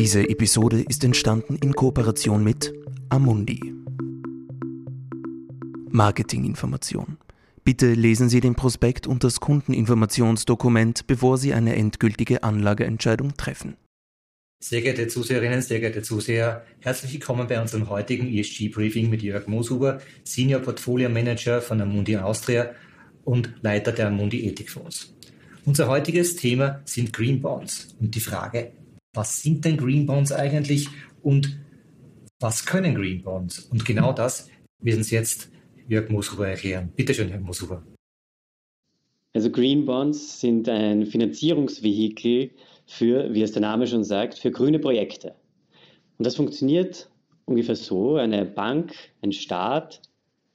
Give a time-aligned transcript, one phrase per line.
[0.00, 2.72] Diese Episode ist entstanden in Kooperation mit
[3.08, 3.74] Amundi.
[5.90, 7.16] Marketinginformation.
[7.64, 13.76] Bitte lesen Sie den Prospekt und das Kundeninformationsdokument, bevor Sie eine endgültige Anlageentscheidung treffen.
[14.60, 20.00] Sehr geehrte Zuseherinnen, sehr geehrte Zuseher, herzlich willkommen bei unserem heutigen ESG-Briefing mit Jörg Mooshuber,
[20.22, 22.70] Senior Portfolio Manager von Amundi Austria
[23.24, 25.12] und Leiter der Amundi Ethikfonds.
[25.64, 28.70] Unser heutiges Thema sind Green Bonds und die Frage,
[29.14, 30.88] was sind denn Green Bonds eigentlich
[31.22, 31.58] und
[32.40, 33.60] was können Green Bonds?
[33.70, 34.48] Und genau das
[34.80, 35.50] wird uns jetzt
[35.88, 36.92] Jörg Mooshuber erklären.
[36.94, 37.82] Bitte schön, Herr Mooshuber.
[39.34, 42.50] Also Green Bonds sind ein Finanzierungsvehikel
[42.86, 45.34] für, wie es der Name schon sagt, für grüne Projekte.
[46.18, 47.10] Und das funktioniert
[47.44, 48.16] ungefähr so.
[48.16, 50.00] Eine Bank, ein Staat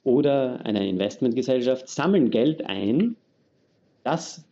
[0.04, 3.16] oder eine Investmentgesellschaft sammeln Geld ein,
[4.04, 4.46] das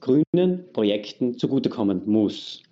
[0.00, 2.62] grünen Projekten zugutekommen muss.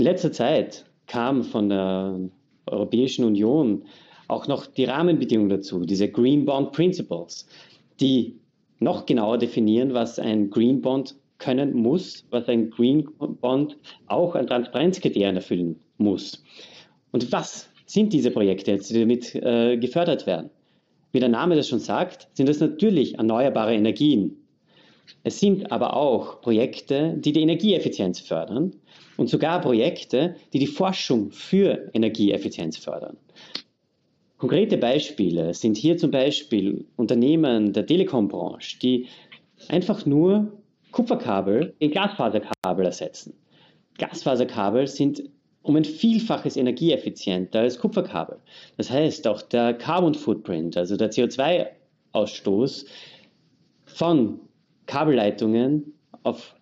[0.00, 2.18] In letzter Zeit kam von der
[2.64, 3.84] Europäischen Union
[4.28, 7.46] auch noch die Rahmenbedingungen dazu, diese Green Bond Principles,
[8.00, 8.40] die
[8.78, 13.10] noch genauer definieren, was ein Green Bond können muss, was ein Green
[13.42, 16.42] Bond auch an Transparenzkriterien erfüllen muss.
[17.12, 20.48] Und was sind diese Projekte die damit äh, gefördert werden?
[21.12, 24.34] Wie der Name das schon sagt, sind das natürlich erneuerbare Energien.
[25.24, 28.72] Es sind aber auch Projekte, die die Energieeffizienz fördern
[29.20, 33.18] und sogar Projekte, die die Forschung für Energieeffizienz fördern.
[34.38, 39.08] Konkrete Beispiele sind hier zum Beispiel Unternehmen der Telekombranche, die
[39.68, 40.50] einfach nur
[40.92, 43.34] Kupferkabel in Glasfaserkabel ersetzen.
[43.98, 45.22] Glasfaserkabel sind
[45.60, 48.38] um ein Vielfaches energieeffizienter als Kupferkabel.
[48.78, 52.86] Das heißt, auch der Carbon Footprint, also der CO2-Ausstoß
[53.84, 54.40] von
[54.86, 56.54] Kabelleitungen auf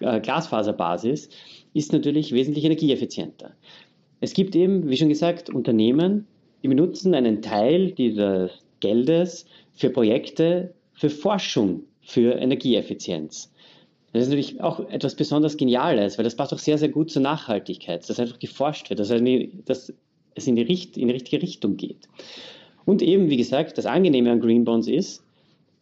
[0.00, 1.28] äh, Glasfaserbasis,
[1.74, 3.52] ist natürlich wesentlich energieeffizienter.
[4.20, 6.26] Es gibt eben, wie schon gesagt, Unternehmen,
[6.62, 8.50] die benutzen einen Teil dieses
[8.80, 13.52] Geldes für Projekte, für Forschung, für Energieeffizienz.
[14.12, 17.22] Das ist natürlich auch etwas besonders Geniales, weil das passt auch sehr, sehr gut zur
[17.22, 22.08] Nachhaltigkeit, dass einfach geforscht wird, dass, es in die, Richt in die richtige Richtung geht.
[22.84, 25.24] Und eben, wie gesagt, das Angenehme an Green Bonds ist,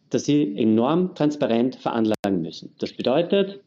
[0.09, 2.73] dass sie enorm transparent veranlagen müssen.
[2.79, 3.59] Das bedeutet,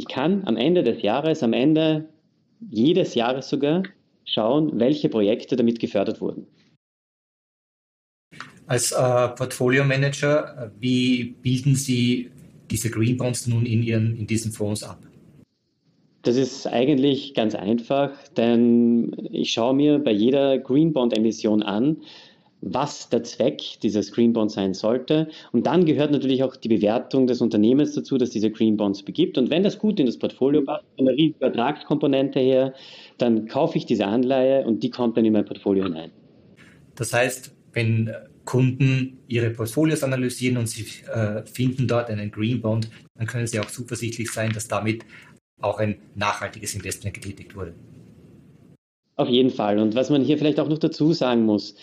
[0.00, 2.08] ich kann am Ende des Jahres, am Ende
[2.70, 3.82] jedes Jahres sogar,
[4.24, 6.46] schauen, welche Projekte damit gefördert wurden.
[8.66, 12.30] Als äh, Portfolio Manager, wie bilden Sie
[12.70, 15.02] diese Green Bonds nun in, Ihren, in diesen Fonds ab?
[16.22, 21.98] Das ist eigentlich ganz einfach, denn ich schaue mir bei jeder Green Bond Emission an,
[22.62, 25.28] was der Zweck dieses Green Bond sein sollte.
[25.52, 29.38] Und dann gehört natürlich auch die Bewertung des Unternehmens dazu, das diese Green Bonds begibt.
[29.38, 32.74] Und wenn das gut in das Portfolio passt, von der Risikoertragskomponente her,
[33.18, 36.10] dann kaufe ich diese Anleihe und die kommt dann in mein Portfolio hinein.
[36.96, 38.12] Das heißt, wenn
[38.44, 43.60] Kunden ihre Portfolios analysieren und sie äh, finden dort einen Green Bond, dann können sie
[43.60, 45.04] auch zuversichtlich sein, dass damit
[45.60, 47.74] auch ein nachhaltiges Investment getätigt wurde.
[49.16, 49.78] Auf jeden Fall.
[49.78, 51.76] Und was man hier vielleicht auch noch dazu sagen muss,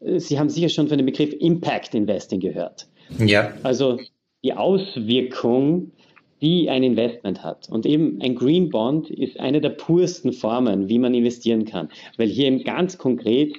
[0.00, 2.88] Sie haben sicher schon von dem Begriff Impact Investing gehört.
[3.18, 3.52] Ja.
[3.62, 3.98] Also
[4.44, 5.92] die Auswirkung,
[6.40, 7.68] die ein Investment hat.
[7.68, 12.28] Und eben ein Green Bond ist eine der pursten Formen, wie man investieren kann, weil
[12.28, 13.54] hier eben ganz konkret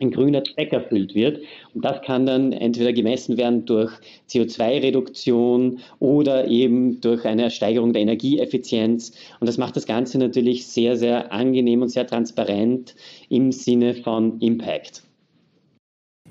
[0.00, 1.40] ein grüner Zweck erfüllt wird.
[1.74, 3.92] Und das kann dann entweder gemessen werden durch
[4.30, 9.12] CO2-Reduktion oder eben durch eine Steigerung der Energieeffizienz.
[9.40, 12.94] Und das macht das Ganze natürlich sehr, sehr angenehm und sehr transparent
[13.28, 15.02] im Sinne von Impact.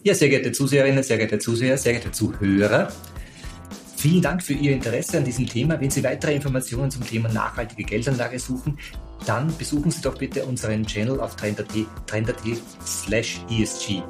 [0.04, 2.92] Ja, sehr geehrte Zuseherinnen, sehr geehrte Zuseher, sehr geehrte Zuhörer.
[3.98, 5.80] Vielen Dank für Ihr Interesse an diesem Thema.
[5.82, 8.78] Wenn Sie weitere Informationen zum Thema nachhaltige Geldanlage suchen,
[9.26, 11.68] dann besuchen Sie doch bitte unseren Channel auf trend.at
[12.08, 12.34] trend
[12.86, 14.02] slash ESG.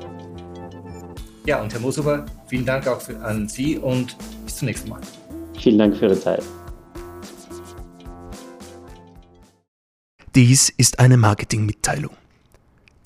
[1.47, 5.01] Ja, und Herr Mosover, vielen Dank auch für, an Sie und bis zum nächsten Mal.
[5.59, 6.43] Vielen Dank für Ihre Zeit.
[10.35, 12.11] Dies ist eine Marketingmitteilung.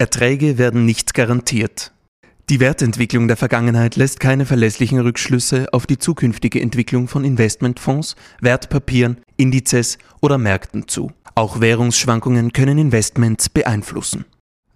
[0.00, 1.92] Erträge werden nicht garantiert.
[2.48, 9.18] Die Wertentwicklung der Vergangenheit lässt keine verlässlichen Rückschlüsse auf die zukünftige Entwicklung von Investmentfonds, Wertpapieren,
[9.36, 11.12] Indizes oder Märkten zu.
[11.34, 14.24] Auch Währungsschwankungen können Investments beeinflussen.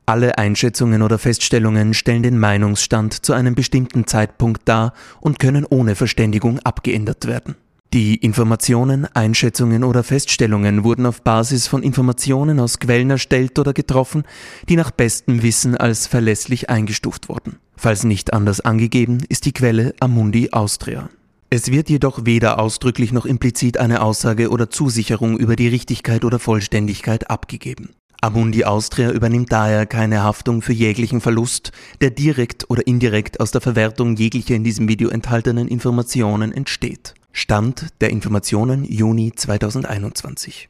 [0.04, 4.92] Alle Einschätzungen oder Feststellungen stellen den Meinungsstand zu einem bestimmten Zeitpunkt dar
[5.22, 7.56] und können ohne Verständigung abgeändert werden.
[7.94, 14.24] Die Informationen, Einschätzungen oder Feststellungen wurden auf Basis von Informationen aus Quellen erstellt oder getroffen,
[14.68, 17.60] die nach bestem Wissen als verlässlich eingestuft wurden.
[17.76, 21.08] Falls nicht anders angegeben, ist die Quelle Amundi Austria.
[21.50, 26.40] Es wird jedoch weder ausdrücklich noch implizit eine Aussage oder Zusicherung über die Richtigkeit oder
[26.40, 27.90] Vollständigkeit abgegeben.
[28.20, 31.70] Amundi Austria übernimmt daher keine Haftung für jeglichen Verlust,
[32.00, 37.14] der direkt oder indirekt aus der Verwertung jeglicher in diesem Video enthaltenen Informationen entsteht.
[37.36, 40.68] Stand der Informationen Juni 2021.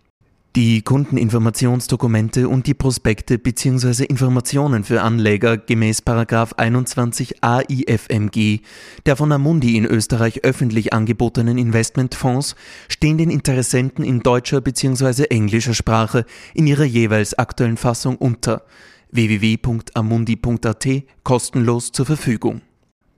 [0.57, 4.05] Die Kundeninformationsdokumente und die Prospekte bzw.
[4.05, 8.61] Informationen für Anleger gemäß 21 AIFMG
[9.05, 12.57] der von Amundi in Österreich öffentlich angebotenen Investmentfonds
[12.89, 15.25] stehen den Interessenten in deutscher bzw.
[15.25, 16.25] englischer Sprache
[16.55, 18.63] in ihrer jeweils aktuellen Fassung unter
[19.11, 20.89] www.amundi.at
[21.25, 22.63] kostenlos zur Verfügung.